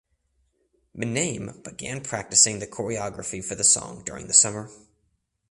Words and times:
Myname 0.97 1.63
began 1.63 2.01
practicing 2.01 2.57
the 2.57 2.65
choreography 2.65 3.45
for 3.45 3.53
the 3.53 3.63
song 3.63 4.01
during 4.03 4.25
the 4.25 4.33
summer. 4.33 4.67